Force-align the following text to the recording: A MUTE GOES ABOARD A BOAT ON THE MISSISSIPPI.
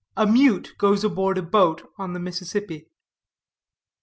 A 0.17 0.25
MUTE 0.25 0.73
GOES 0.79 1.03
ABOARD 1.03 1.37
A 1.37 1.41
BOAT 1.43 1.87
ON 1.99 2.13
THE 2.13 2.19
MISSISSIPPI. 2.19 2.87